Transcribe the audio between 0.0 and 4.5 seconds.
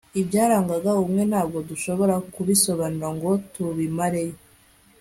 ibyarangaga ubumwe ntabwo dushobora kubisobanura ngo tubimare yo